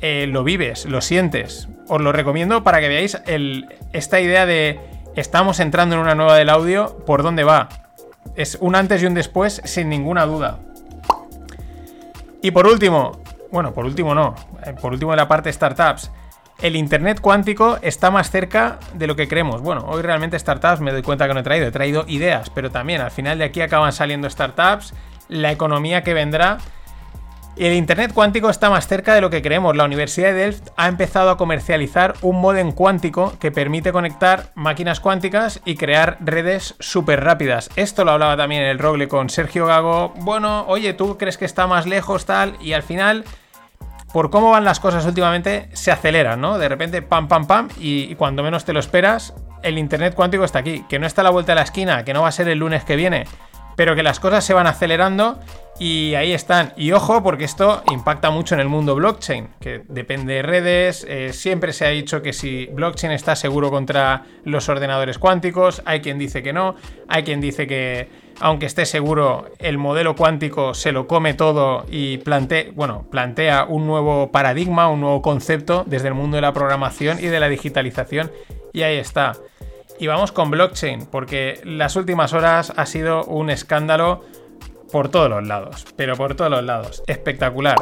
eh, 0.00 0.26
lo 0.28 0.44
vives, 0.44 0.84
lo 0.86 1.00
sientes. 1.00 1.68
Os 1.88 2.00
lo 2.00 2.12
recomiendo 2.12 2.62
para 2.62 2.80
que 2.80 2.88
veáis 2.88 3.18
esta 3.92 4.20
idea 4.20 4.46
de 4.46 4.78
estamos 5.14 5.60
entrando 5.60 5.94
en 5.94 6.02
una 6.02 6.14
nueva 6.14 6.36
del 6.36 6.50
audio, 6.50 6.98
por 7.06 7.22
dónde 7.22 7.44
va. 7.44 7.68
Es 8.34 8.58
un 8.60 8.74
antes 8.74 9.02
y 9.02 9.06
un 9.06 9.14
después, 9.14 9.62
sin 9.64 9.88
ninguna 9.88 10.26
duda. 10.26 10.58
Y 12.46 12.52
por 12.52 12.64
último, 12.68 13.18
bueno, 13.50 13.74
por 13.74 13.84
último 13.86 14.14
no, 14.14 14.36
eh, 14.64 14.72
por 14.80 14.92
último 14.92 15.12
en 15.12 15.16
la 15.16 15.26
parte 15.26 15.52
startups, 15.52 16.12
el 16.60 16.76
Internet 16.76 17.20
cuántico 17.20 17.76
está 17.82 18.12
más 18.12 18.30
cerca 18.30 18.78
de 18.94 19.08
lo 19.08 19.16
que 19.16 19.26
creemos. 19.26 19.62
Bueno, 19.62 19.84
hoy 19.88 20.00
realmente 20.00 20.38
startups 20.38 20.80
me 20.80 20.92
doy 20.92 21.02
cuenta 21.02 21.26
que 21.26 21.34
no 21.34 21.40
he 21.40 21.42
traído, 21.42 21.66
he 21.66 21.72
traído 21.72 22.04
ideas, 22.06 22.48
pero 22.50 22.70
también 22.70 23.00
al 23.00 23.10
final 23.10 23.38
de 23.38 23.46
aquí 23.46 23.62
acaban 23.62 23.92
saliendo 23.92 24.30
startups, 24.30 24.94
la 25.28 25.50
economía 25.50 26.04
que 26.04 26.14
vendrá. 26.14 26.58
Y 27.58 27.64
el 27.64 27.72
Internet 27.72 28.12
cuántico 28.12 28.50
está 28.50 28.68
más 28.68 28.86
cerca 28.86 29.14
de 29.14 29.22
lo 29.22 29.30
que 29.30 29.40
creemos. 29.40 29.74
La 29.74 29.86
Universidad 29.86 30.28
de 30.28 30.34
Delft 30.34 30.68
ha 30.76 30.88
empezado 30.88 31.30
a 31.30 31.38
comercializar 31.38 32.14
un 32.20 32.38
modem 32.38 32.70
cuántico 32.70 33.32
que 33.40 33.50
permite 33.50 33.92
conectar 33.92 34.50
máquinas 34.54 35.00
cuánticas 35.00 35.62
y 35.64 35.76
crear 35.76 36.18
redes 36.20 36.74
súper 36.80 37.24
rápidas. 37.24 37.70
Esto 37.76 38.04
lo 38.04 38.10
hablaba 38.10 38.36
también 38.36 38.60
en 38.62 38.68
el 38.68 38.78
Rogle 38.78 39.08
con 39.08 39.30
Sergio 39.30 39.64
Gago. 39.64 40.12
Bueno, 40.18 40.66
oye, 40.68 40.92
¿tú 40.92 41.16
crees 41.16 41.38
que 41.38 41.46
está 41.46 41.66
más 41.66 41.86
lejos 41.86 42.26
tal? 42.26 42.58
Y 42.60 42.74
al 42.74 42.82
final 42.82 43.24
por 44.12 44.30
cómo 44.30 44.50
van 44.50 44.64
las 44.64 44.80
cosas 44.80 45.04
últimamente, 45.04 45.68
se 45.74 45.90
aceleran, 45.90 46.40
¿no? 46.40 46.56
De 46.56 46.70
repente, 46.70 47.02
pam, 47.02 47.28
pam, 47.28 47.46
pam, 47.46 47.68
y, 47.78 48.14
cuando 48.14 48.42
menos 48.42 48.64
te 48.64 48.72
lo 48.72 48.80
esperas, 48.80 49.34
el 49.62 49.76
Internet 49.76 50.14
cuántico 50.14 50.44
está 50.44 50.60
aquí, 50.60 50.86
que 50.88 50.98
no 50.98 51.06
está 51.06 51.20
a 51.20 51.24
la 51.24 51.30
vuelta 51.30 51.52
de 51.52 51.56
la 51.56 51.62
esquina, 51.62 52.02
que 52.02 52.14
no 52.14 52.22
va 52.22 52.28
a 52.28 52.32
ser 52.32 52.48
el 52.48 52.58
lunes 52.58 52.82
que 52.84 52.96
viene, 52.96 53.26
pero 53.76 53.94
que 53.94 54.02
las 54.02 54.18
cosas 54.18 54.44
se 54.44 54.54
van 54.54 54.66
acelerando 54.66 55.38
y 55.78 56.14
ahí 56.14 56.32
están. 56.32 56.72
Y 56.76 56.92
ojo, 56.92 57.22
porque 57.22 57.44
esto 57.44 57.82
impacta 57.92 58.30
mucho 58.30 58.54
en 58.54 58.60
el 58.60 58.68
mundo 58.68 58.94
blockchain, 58.94 59.48
que 59.60 59.82
depende 59.88 60.34
de 60.34 60.42
redes. 60.42 61.06
Eh, 61.08 61.32
siempre 61.32 61.72
se 61.72 61.84
ha 61.84 61.90
dicho 61.90 62.22
que 62.22 62.32
si 62.32 62.66
blockchain 62.66 63.12
está 63.12 63.36
seguro 63.36 63.70
contra 63.70 64.24
los 64.44 64.68
ordenadores 64.68 65.18
cuánticos, 65.18 65.82
hay 65.84 66.00
quien 66.00 66.18
dice 66.18 66.42
que 66.42 66.52
no, 66.52 66.76
hay 67.08 67.22
quien 67.22 67.40
dice 67.40 67.66
que 67.66 68.26
aunque 68.40 68.66
esté 68.66 68.84
seguro, 68.84 69.46
el 69.58 69.78
modelo 69.78 70.14
cuántico 70.14 70.74
se 70.74 70.92
lo 70.92 71.06
come 71.06 71.34
todo 71.34 71.86
y 71.88 72.18
plantea, 72.18 72.66
bueno, 72.74 73.06
plantea 73.10 73.64
un 73.64 73.86
nuevo 73.86 74.30
paradigma, 74.30 74.88
un 74.88 75.00
nuevo 75.00 75.22
concepto 75.22 75.84
desde 75.86 76.08
el 76.08 76.14
mundo 76.14 76.36
de 76.36 76.42
la 76.42 76.52
programación 76.52 77.18
y 77.18 77.28
de 77.28 77.40
la 77.40 77.48
digitalización. 77.48 78.30
Y 78.72 78.82
ahí 78.82 78.98
está. 78.98 79.32
Y 79.98 80.06
vamos 80.06 80.32
con 80.32 80.50
blockchain, 80.50 81.06
porque 81.06 81.60
las 81.64 81.96
últimas 81.96 82.32
horas 82.32 82.72
ha 82.76 82.86
sido 82.86 83.24
un 83.24 83.50
escándalo 83.50 84.24
por 84.92 85.08
todos 85.08 85.30
los 85.30 85.46
lados, 85.46 85.86
pero 85.96 86.16
por 86.16 86.34
todos 86.34 86.50
los 86.50 86.64
lados. 86.64 87.02
Espectacular. 87.06 87.76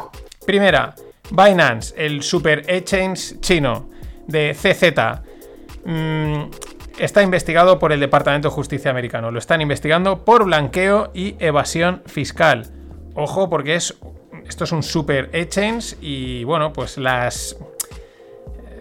Primera, 0.45 0.95
Binance, 1.29 1.93
el 1.97 2.23
super 2.23 2.63
exchange 2.67 3.39
chino 3.39 3.89
de 4.27 4.53
CZ. 4.53 4.83
Mm, 5.85 6.49
está 6.99 7.21
investigado 7.21 7.79
por 7.79 7.91
el 7.91 7.99
Departamento 7.99 8.49
de 8.49 8.55
Justicia 8.55 8.91
americano. 8.91 9.31
Lo 9.31 9.39
están 9.39 9.61
investigando 9.61 10.23
por 10.23 10.45
blanqueo 10.45 11.11
y 11.13 11.35
evasión 11.39 12.01
fiscal. 12.05 12.71
Ojo, 13.13 13.49
porque 13.49 13.75
es, 13.75 13.95
esto 14.47 14.63
es 14.63 14.71
un 14.71 14.83
super 14.83 15.29
exchange 15.33 15.95
y 16.01 16.43
bueno, 16.43 16.73
pues 16.73 16.97
las, 16.97 17.57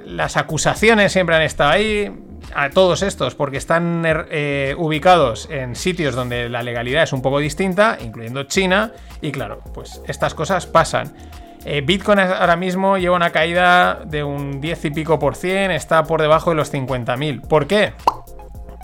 las 0.04 0.36
acusaciones 0.36 1.12
siempre 1.12 1.36
han 1.36 1.42
estado 1.42 1.70
ahí. 1.70 2.12
A 2.54 2.70
todos 2.70 3.02
estos, 3.02 3.34
porque 3.34 3.56
están 3.56 4.06
er, 4.06 4.28
eh, 4.30 4.74
ubicados 4.78 5.48
en 5.50 5.74
sitios 5.74 6.14
donde 6.14 6.48
la 6.48 6.62
legalidad 6.62 7.02
es 7.02 7.12
un 7.12 7.20
poco 7.20 7.40
distinta, 7.40 7.98
incluyendo 8.00 8.44
China, 8.44 8.92
y 9.20 9.32
claro, 9.32 9.60
pues 9.72 10.00
estas 10.06 10.34
cosas 10.34 10.66
pasan. 10.66 11.12
Eh, 11.64 11.80
Bitcoin 11.80 12.20
ahora 12.20 12.56
mismo 12.56 12.98
lleva 12.98 13.16
una 13.16 13.30
caída 13.30 14.00
de 14.04 14.22
un 14.22 14.60
10 14.60 14.84
y 14.84 14.90
pico 14.90 15.18
por 15.18 15.34
cien, 15.34 15.70
está 15.70 16.04
por 16.04 16.20
debajo 16.20 16.50
de 16.50 16.56
los 16.56 16.72
50.000. 16.72 17.40
¿Por 17.40 17.66
qué? 17.66 17.94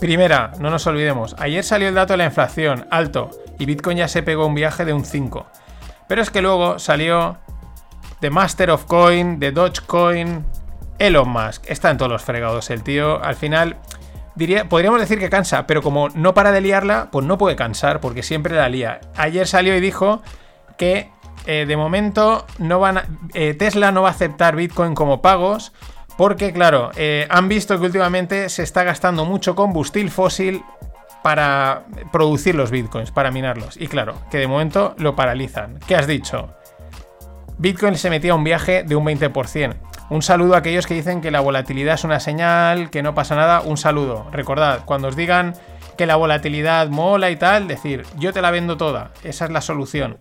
Primera, 0.00 0.53
no 0.59 0.71
nos 0.71 0.87
olvidemos, 0.87 1.37
ayer 1.39 1.62
salió 1.62 1.89
el 1.89 1.95
dato 1.95 2.15
de 2.15 2.19
la 2.19 2.25
inflación, 2.25 2.87
alto, 2.91 3.31
y 3.59 3.67
Bitcoin 3.67 3.99
ya 3.99 4.09
se 4.09 4.23
pegó 4.23 4.47
un 4.47 4.55
viaje 4.55 4.85
de 4.85 4.95
un 4.95 5.05
5. 5.05 5.47
Pero 6.09 6.23
es 6.23 6.31
que 6.31 6.43
luego 6.43 6.79
salió 6.79 7.37
The 8.21 8.31
Master 8.31 8.71
of 8.71 8.87
Coin, 8.87 9.39
The 9.39 9.53
Dogecoin, 9.53 10.45
Elon 11.00 11.28
Musk. 11.28 11.64
Está 11.69 11.90
en 11.90 11.97
todos 11.97 12.12
los 12.12 12.23
fregados 12.23 12.71
el 12.71 12.85
tío. 12.85 13.21
Al 13.25 13.35
final, 13.35 13.76
diría, 14.37 14.69
podríamos 14.69 15.00
decir 15.00 15.19
que 15.19 15.28
cansa, 15.28 15.66
pero 15.66 15.83
como 15.83 16.09
no 16.11 16.35
para 16.35 16.52
de 16.52 16.61
liarla, 16.61 17.09
pues 17.11 17.26
no 17.26 17.38
puede 17.38 17.57
cansar, 17.57 18.00
porque 18.00 18.23
siempre 18.23 18.54
la 18.54 18.69
lía. 18.69 19.00
Ayer 19.16 19.49
salió 19.49 19.76
y 19.76 19.80
dijo 19.80 20.23
que 20.78 21.11
eh, 21.47 21.64
de 21.66 21.76
momento 21.76 22.47
no 22.59 22.78
van 22.78 23.00
eh, 23.33 23.54
Tesla 23.54 23.92
no 23.92 24.02
va 24.02 24.09
a 24.09 24.12
aceptar 24.12 24.57
Bitcoin 24.57 24.95
como 24.95 25.23
pagos 25.23 25.73
porque, 26.21 26.52
claro, 26.52 26.90
eh, 26.97 27.26
han 27.30 27.49
visto 27.49 27.78
que 27.80 27.87
últimamente 27.87 28.50
se 28.50 28.62
está 28.62 28.85
gastando 28.85 29.25
mucho 29.25 29.54
combustible 29.54 30.11
fósil 30.11 30.62
para 31.23 31.85
producir 32.12 32.54
los 32.54 32.71
bitcoins, 32.71 33.11
para 33.11 33.30
minarlos. 33.30 33.78
Y 33.78 33.87
claro, 33.87 34.16
que 34.30 34.37
de 34.37 34.47
momento 34.47 34.95
lo 34.99 35.16
paralizan. 35.16 35.78
¿Qué 35.87 35.97
has 35.97 36.07
dicho? 36.07 36.54
Bitcoin 37.61 37.95
se 37.97 38.09
metía 38.09 38.33
a 38.33 38.37
un 38.37 38.45
viaje 38.45 38.85
de 38.85 38.97
un 38.97 39.05
20%. 39.05 39.75
Un 40.09 40.23
saludo 40.23 40.55
a 40.55 40.59
aquellos 40.59 40.87
que 40.87 40.95
dicen 40.95 41.21
que 41.21 41.31
la 41.31 41.40
volatilidad 41.40 41.97
es 41.97 42.05
una 42.05 42.19
señal, 42.19 42.88
que 42.88 43.02
no 43.02 43.14
pasa 43.14 43.37
nada. 43.37 43.61
Un 43.61 43.76
saludo. 43.76 44.26
Recordad, 44.33 44.87
cuando 44.87 45.09
os 45.09 45.17
digan 45.17 45.52
que 45.99 46.07
la 46.07 46.17
volatilidad 46.17 46.88
mola 46.88 47.31
y 47.31 47.37
tal, 47.37 47.69
decir, 47.69 48.07
yo 48.17 48.33
te 48.33 48.40
la 48.40 48.50
vendo 48.50 48.79
toda. 48.79 49.11
Esa 49.25 49.45
es 49.45 49.50
la 49.50 49.61
solución. 49.61 50.17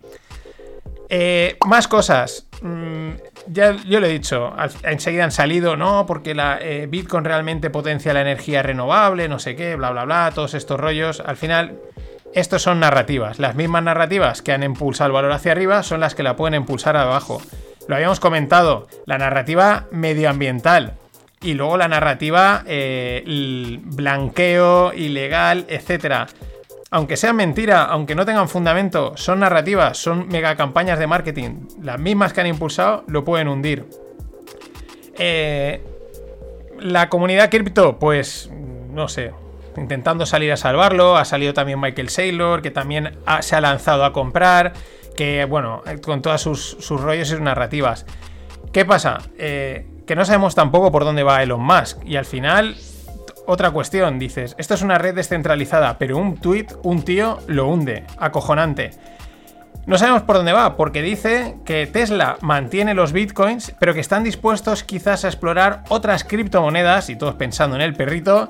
Eh, 1.08 1.56
más 1.66 1.88
cosas. 1.88 2.46
Mm, 2.60 3.12
ya 3.46 3.74
yo 3.86 4.00
lo 4.00 4.06
he 4.06 4.10
dicho, 4.10 4.52
enseguida 4.82 5.24
han 5.24 5.32
salido, 5.32 5.78
no, 5.78 6.04
porque 6.04 6.34
la 6.34 6.58
eh, 6.60 6.86
Bitcoin 6.88 7.24
realmente 7.24 7.70
potencia 7.70 8.12
la 8.12 8.20
energía 8.20 8.62
renovable, 8.62 9.28
no 9.28 9.38
sé 9.38 9.56
qué, 9.56 9.76
bla, 9.76 9.92
bla, 9.92 10.04
bla, 10.04 10.30
todos 10.34 10.52
estos 10.52 10.78
rollos. 10.78 11.20
Al 11.20 11.38
final, 11.38 11.78
estos 12.34 12.62
son 12.62 12.80
narrativas. 12.80 13.38
Las 13.38 13.54
mismas 13.54 13.82
narrativas 13.82 14.42
que 14.42 14.52
han 14.52 14.62
impulsado 14.62 15.08
el 15.08 15.12
valor 15.12 15.32
hacia 15.32 15.52
arriba 15.52 15.82
son 15.82 16.00
las 16.00 16.14
que 16.14 16.22
la 16.22 16.36
pueden 16.36 16.54
impulsar 16.54 16.96
abajo. 16.96 17.40
Lo 17.88 17.96
habíamos 17.96 18.20
comentado, 18.20 18.86
la 19.06 19.18
narrativa 19.18 19.86
medioambiental 19.90 20.94
y 21.40 21.54
luego 21.54 21.76
la 21.76 21.88
narrativa 21.88 22.62
eh, 22.66 23.24
blanqueo, 23.82 24.92
ilegal, 24.92 25.64
etcétera 25.68 26.26
aunque 26.90 27.16
sean 27.16 27.36
mentira, 27.36 27.84
aunque 27.84 28.14
no 28.14 28.26
tengan 28.26 28.48
fundamento, 28.48 29.12
son 29.16 29.40
narrativas, 29.40 29.96
son 29.96 30.26
mega 30.28 30.56
campañas 30.56 30.98
de 30.98 31.06
marketing, 31.06 31.66
las 31.80 32.00
mismas 32.00 32.32
que 32.32 32.40
han 32.40 32.48
impulsado, 32.48 33.04
lo 33.06 33.24
pueden 33.24 33.48
hundir. 33.48 33.86
Eh, 35.16 35.82
la 36.80 37.08
comunidad 37.08 37.48
cripto, 37.48 37.98
pues, 37.98 38.50
no 38.90 39.06
sé, 39.06 39.32
intentando 39.76 40.26
salir 40.26 40.52
a 40.52 40.56
salvarlo. 40.56 41.16
Ha 41.16 41.24
salido 41.24 41.54
también 41.54 41.80
Michael 41.80 42.08
Saylor, 42.08 42.62
que 42.62 42.70
también 42.70 43.18
se 43.40 43.56
ha 43.56 43.60
lanzado 43.60 44.04
a 44.04 44.12
comprar, 44.12 44.72
que, 45.16 45.44
bueno, 45.44 45.82
con 46.02 46.22
todos 46.22 46.40
sus, 46.40 46.90
rollos 47.00 47.28
y 47.28 47.30
sus 47.32 47.40
narrativas. 47.40 48.06
¿Qué 48.72 48.84
pasa? 48.84 49.18
Eh, 49.38 49.86
que 50.06 50.16
no 50.16 50.24
sabemos 50.24 50.54
tampoco 50.54 50.90
por 50.90 51.04
dónde 51.04 51.22
va 51.22 51.42
Elon 51.42 51.60
Musk. 51.60 52.04
Y 52.04 52.16
al 52.16 52.24
final 52.24 52.76
otra 53.46 53.72
cuestión, 53.72 54.18
dices, 54.18 54.54
esto 54.58 54.74
es 54.74 54.82
una 54.82 54.98
red 54.98 55.14
descentralizada, 55.14 55.98
pero 55.98 56.18
un 56.18 56.36
tweet, 56.36 56.66
un 56.84 57.02
tío, 57.02 57.38
lo 57.48 57.66
hunde. 57.66 58.04
Acojonante. 58.18 58.90
No 59.86 59.98
sabemos 59.98 60.22
por 60.22 60.36
dónde 60.36 60.52
va, 60.52 60.76
porque 60.76 61.02
dice 61.02 61.56
que 61.64 61.88
Tesla 61.88 62.36
mantiene 62.42 62.94
los 62.94 63.12
bitcoins, 63.12 63.74
pero 63.80 63.92
que 63.92 64.00
están 64.00 64.22
dispuestos 64.22 64.84
quizás 64.84 65.24
a 65.24 65.28
explorar 65.28 65.82
otras 65.88 66.22
criptomonedas, 66.22 67.10
y 67.10 67.16
todos 67.16 67.34
pensando 67.34 67.74
en 67.74 67.82
el 67.82 67.94
perrito, 67.94 68.48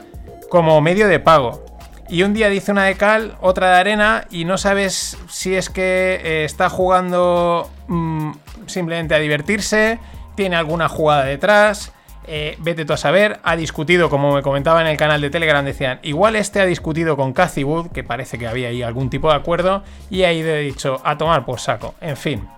como 0.50 0.80
medio 0.82 1.08
de 1.08 1.20
pago. 1.20 1.64
Y 2.10 2.24
un 2.24 2.34
día 2.34 2.50
dice 2.50 2.72
una 2.72 2.84
de 2.84 2.96
cal, 2.96 3.36
otra 3.40 3.70
de 3.70 3.76
arena, 3.76 4.24
y 4.30 4.44
no 4.44 4.58
sabes 4.58 5.16
si 5.28 5.54
es 5.54 5.70
que 5.70 6.20
eh, 6.22 6.44
está 6.44 6.68
jugando 6.68 7.70
mm, 7.86 8.32
simplemente 8.66 9.14
a 9.14 9.18
divertirse, 9.18 10.00
tiene 10.34 10.56
alguna 10.56 10.88
jugada 10.88 11.24
detrás. 11.24 11.92
Eh, 12.26 12.56
vete 12.58 12.84
tú 12.84 12.92
a 12.92 12.96
saber, 12.96 13.40
ha 13.44 13.56
discutido, 13.56 14.10
como 14.10 14.34
me 14.34 14.42
comentaba 14.42 14.80
en 14.80 14.88
el 14.88 14.96
canal 14.96 15.20
de 15.20 15.30
Telegram, 15.30 15.64
decían, 15.64 16.00
igual 16.02 16.36
este 16.36 16.60
ha 16.60 16.66
discutido 16.66 17.16
con 17.16 17.32
Cathy 17.32 17.64
que 17.94 18.04
parece 18.04 18.38
que 18.38 18.46
había 18.46 18.68
ahí 18.68 18.82
algún 18.82 19.08
tipo 19.08 19.30
de 19.30 19.36
acuerdo, 19.36 19.84
y 20.10 20.24
ha 20.24 20.32
ido 20.32 20.54
dicho, 20.56 21.00
a 21.04 21.16
tomar 21.16 21.44
por 21.44 21.60
saco. 21.60 21.94
En 22.00 22.16
fin, 22.16 22.48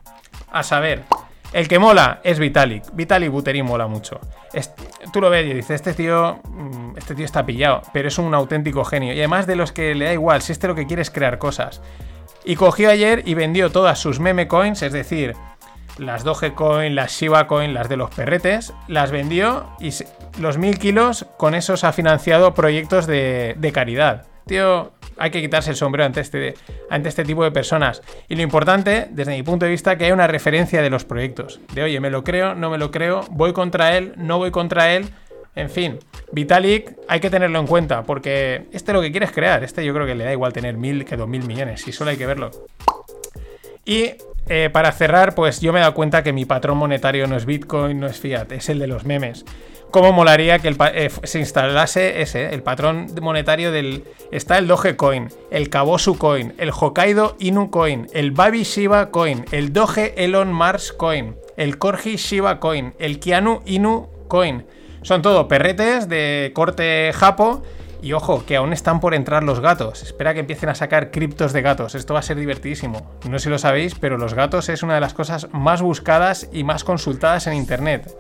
a 0.51 0.63
saber. 0.63 1.05
El 1.52 1.68
que 1.68 1.78
mola 1.78 2.21
es 2.25 2.38
Vitalik. 2.38 2.85
Vitalik 2.94 3.30
Buterin 3.30 3.66
mola 3.66 3.87
mucho. 3.87 4.18
tú 5.12 5.21
lo 5.21 5.28
ves 5.28 5.47
y 5.47 5.54
dices, 5.54 5.73
este 5.73 5.92
tío, 5.92 6.40
mm, 6.44 6.97
este 6.97 7.14
tío 7.14 7.25
está 7.25 7.44
pillado, 7.44 7.82
pero 7.92 8.09
es 8.09 8.18
un 8.18 8.35
auténtico 8.35 8.85
genio. 8.85 9.12
Y 9.12 9.18
además 9.18 9.47
de 9.47 9.56
los 9.56 9.73
que 9.73 9.94
le 9.94 10.06
da 10.06 10.12
igual, 10.12 10.40
si 10.40 10.52
este 10.52 10.68
lo 10.68 10.75
que 10.75 10.87
quiere 10.87 11.02
es 11.02 11.11
crear 11.11 11.38
cosas. 11.38 11.82
Y 12.44 12.56
cogió 12.56 12.90
ayer 12.90 13.23
y 13.26 13.35
vendió 13.35 13.71
todas 13.71 13.99
sus 13.99 14.18
meme 14.18 14.49
coins, 14.49 14.82
es 14.82 14.92
decir, 14.92 15.35
las 15.99 16.25
Dogecoin, 16.25 16.94
las 16.94 17.12
Shiba 17.12 17.47
Coin, 17.47 17.75
las 17.75 17.88
de 17.88 17.97
los 17.97 18.11
perretes, 18.11 18.73
las 18.88 19.11
vendió 19.11 19.66
y 19.78 19.90
los 20.40 20.59
mil 20.59 20.78
kilos 20.78 21.26
con 21.37 21.54
esos 21.54 21.85
ha 21.85 21.92
financiado 21.92 22.54
proyectos 22.54 23.06
de, 23.06 23.71
caridad. 23.75 24.26
Tío, 24.47 24.92
hay 25.23 25.31
que 25.31 25.41
quitarse 25.41 25.71
el 25.71 25.76
sombrero 25.76 26.05
ante 26.05 26.21
este, 26.21 26.55
ante 26.91 27.09
este 27.09 27.25
tipo 27.25 27.45
de 27.45 27.52
personas. 27.52 28.02
Y 28.29 28.35
lo 28.35 28.43
importante, 28.43 29.07
desde 29.11 29.33
mi 29.33 29.43
punto 29.43 29.64
de 29.64 29.71
vista, 29.71 29.97
que 29.97 30.07
hay 30.07 30.12
una 30.12 30.26
referencia 30.26 30.83
de 30.83 30.91
los 30.91 31.05
proyectos. 31.05 31.61
De 31.75 31.83
oye, 31.85 32.00
me 32.00 32.11
lo 32.11 32.25
creo, 32.25 32.55
no 32.55 32.71
me 32.71 32.76
lo 32.76 32.91
creo, 32.91 33.25
voy 33.31 33.52
contra 33.52 33.97
él, 33.97 34.14
no 34.17 34.38
voy 34.38 34.50
contra 34.50 34.93
él. 34.93 35.11
En 35.55 35.71
fin, 35.71 35.99
Vitalik 36.33 36.97
hay 37.09 37.21
que 37.21 37.31
tenerlo 37.31 37.59
en 37.61 37.67
cuenta, 37.67 38.02
porque 38.02 38.67
este 38.73 38.93
lo 38.93 39.00
que 39.00 39.11
quiere 39.11 39.26
es 39.26 39.33
crear. 39.33 39.62
Este 39.62 39.85
yo 39.85 39.95
creo 39.95 40.07
que 40.07 40.14
le 40.14 40.25
da 40.25 40.33
igual 40.33 40.52
tener 40.52 40.76
mil 40.76 41.05
que 41.05 41.17
dos 41.17 41.29
mil 41.29 41.45
millones, 41.45 41.87
y 41.87 41.93
solo 41.93 42.11
hay 42.11 42.17
que 42.17 42.26
verlo. 42.26 42.50
Y 43.85 44.14
Eh, 44.49 44.71
para 44.71 44.91
cerrar, 44.91 45.37
pues 45.37 45.61
yo 45.61 45.73
me 45.73 45.79
he 45.79 45.83
dado 45.83 45.95
cuenta 45.95 46.25
que 46.25 46.33
mi 46.33 46.45
patrón 46.45 46.76
monetario 46.76 47.29
no 47.29 47.37
es 47.37 47.47
Bitcoin, 47.47 48.00
no 48.00 48.09
es 48.09 48.19
Fiat, 48.19 48.50
es 48.50 48.69
el 48.71 48.81
de 48.81 48.88
los 48.88 49.05
memes. 49.05 49.45
¿Cómo 49.93 50.11
molaría 50.15 50.59
que 50.59 50.75
eh, 50.95 51.11
se 51.23 51.39
instalase 51.39 52.23
ese, 52.23 52.55
el 52.55 52.63
patrón 52.63 53.09
monetario 53.21 53.71
del... 53.71 54.05
Está 54.31 54.57
el 54.57 54.67
Dogecoin, 54.67 55.29
el 55.51 55.69
Kabosu 55.69 56.17
Coin, 56.17 56.55
el 56.57 56.71
Hokkaido 56.71 57.37
Inu 57.39 57.71
Coin, 57.71 58.07
el 58.15 58.31
Baby 58.31 58.63
Shiba 58.63 59.11
Coin, 59.11 59.45
el 59.53 59.75
Doge 59.75 60.15
Elon 60.17 60.51
Mars 60.51 60.95
Coin, 60.95 61.37
el 61.59 61.77
Corgi 61.77 62.17
Shiba 62.17 62.59
Coin, 62.59 62.95
el 62.99 63.21
Kianu 63.21 63.61
Inu 63.67 64.09
Coin. 64.29 64.65
Son 65.03 65.21
todo 65.21 65.47
perretes 65.47 66.09
de 66.09 66.53
corte 66.55 67.13
japo 67.15 67.63
y 68.01 68.15
ojo, 68.15 68.47
que 68.47 68.57
aún 68.57 68.73
están 68.73 68.99
por 68.99 69.13
entrar 69.13 69.43
los 69.43 69.61
gatos. 69.61 70.03
Espera 70.03 70.33
que 70.33 70.41
empiecen 70.41 70.71
a 70.71 70.75
sacar 70.75 71.11
criptos 71.11 71.53
de 71.53 71.61
gatos. 71.61 71.95
Esto 71.95 72.15
va 72.15 72.21
a 72.21 72.23
ser 72.23 72.39
divertidísimo. 72.39 73.13
No 73.29 73.39
sé 73.39 73.45
si 73.45 73.51
lo 73.51 73.59
sabéis, 73.59 73.95
pero 73.95 74.17
los 74.17 74.33
gatos 74.33 74.71
es 74.71 74.83
una 74.83 74.95
de 74.95 75.01
las 75.01 75.13
cosas 75.13 75.49
más 75.53 75.83
buscadas 75.83 76.49
y 76.51 76.65
más 76.65 76.83
consultadas 76.83 77.47
en 77.47 77.53
internet. 77.53 78.11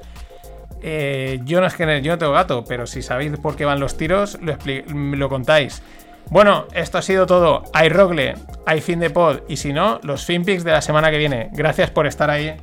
Eh, 0.82 1.40
yo 1.44 1.60
no 1.60 1.66
es 1.66 1.74
que 1.74 2.02
yo 2.02 2.12
no 2.12 2.18
tengo 2.18 2.32
gato, 2.32 2.64
pero 2.64 2.86
si 2.86 3.02
sabéis 3.02 3.36
por 3.38 3.56
qué 3.56 3.64
van 3.64 3.80
los 3.80 3.96
tiros, 3.96 4.38
lo, 4.40 4.56
lo 5.16 5.28
contáis. 5.28 5.82
Bueno, 6.30 6.66
esto 6.74 6.98
ha 6.98 7.02
sido 7.02 7.26
todo. 7.26 7.64
Hay 7.72 7.88
Rogle, 7.88 8.34
hay 8.66 8.80
fin 8.80 9.00
de 9.00 9.10
pod 9.10 9.40
y 9.48 9.56
si 9.56 9.72
no, 9.72 10.00
los 10.02 10.24
FinPix 10.24 10.64
de 10.64 10.72
la 10.72 10.80
semana 10.80 11.10
que 11.10 11.18
viene. 11.18 11.50
Gracias 11.52 11.90
por 11.90 12.06
estar 12.06 12.30
ahí. 12.30 12.56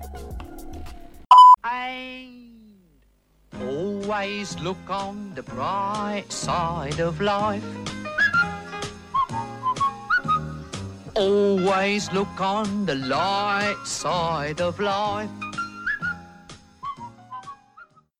Always 4.09 4.59
look 4.61 4.89
on 4.89 5.33
the 5.35 5.43
bright 5.43 6.31
side 6.31 6.99
of 6.99 7.21
life. 7.21 7.63
Always 11.15 12.11
look 12.11 12.39
on 12.39 12.85
the 12.85 12.95
light 12.95 13.77
side 13.85 14.61
of 14.61 14.79
life. 14.79 15.29